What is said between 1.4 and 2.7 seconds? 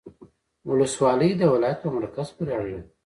ولایت په مرکز پوري اړه